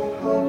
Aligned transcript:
hope. 0.00 0.39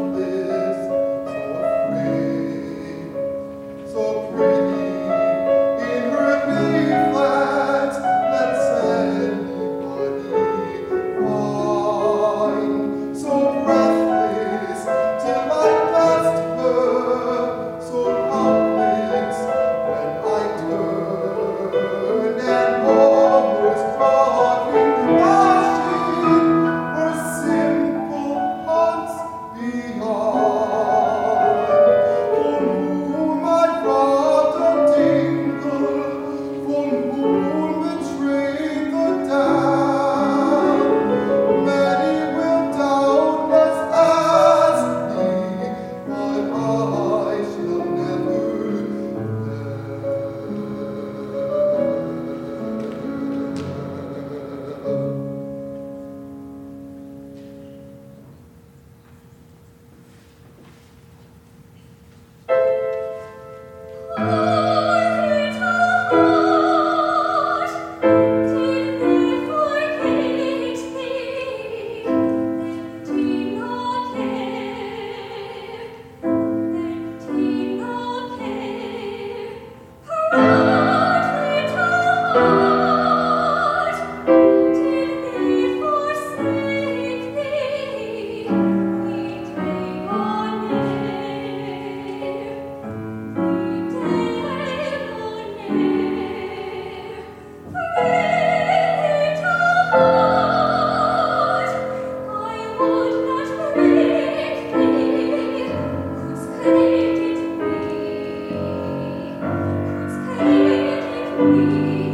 The 111.51 112.10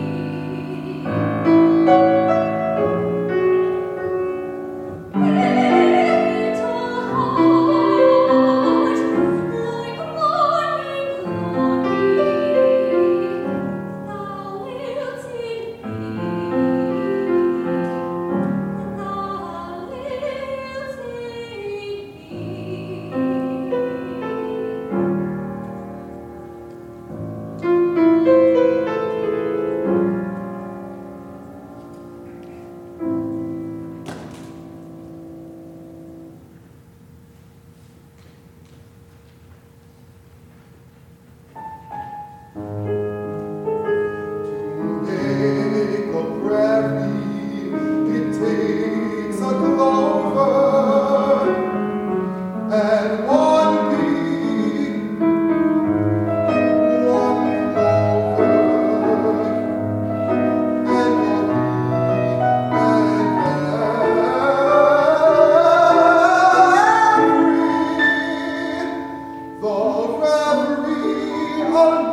reverie 71.78 72.07